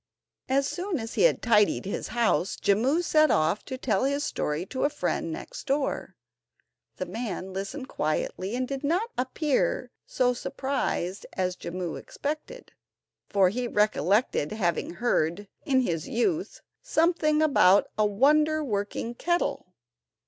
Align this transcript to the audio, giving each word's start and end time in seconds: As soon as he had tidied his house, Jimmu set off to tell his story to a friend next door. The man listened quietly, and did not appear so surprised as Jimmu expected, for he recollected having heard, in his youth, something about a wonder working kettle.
As 0.49 0.67
soon 0.67 0.97
as 0.97 1.13
he 1.13 1.21
had 1.21 1.43
tidied 1.43 1.85
his 1.85 2.07
house, 2.07 2.55
Jimmu 2.57 3.03
set 3.03 3.29
off 3.29 3.63
to 3.65 3.77
tell 3.77 4.03
his 4.03 4.23
story 4.23 4.65
to 4.65 4.83
a 4.83 4.89
friend 4.89 5.31
next 5.31 5.67
door. 5.67 6.15
The 6.95 7.05
man 7.05 7.53
listened 7.53 7.87
quietly, 7.87 8.55
and 8.55 8.67
did 8.67 8.83
not 8.83 9.11
appear 9.15 9.91
so 10.07 10.33
surprised 10.33 11.27
as 11.33 11.55
Jimmu 11.55 11.99
expected, 11.99 12.71
for 13.29 13.49
he 13.49 13.67
recollected 13.67 14.53
having 14.53 14.95
heard, 14.95 15.47
in 15.65 15.81
his 15.81 16.09
youth, 16.09 16.61
something 16.81 17.43
about 17.43 17.85
a 17.95 18.03
wonder 18.07 18.63
working 18.63 19.13
kettle. 19.13 19.67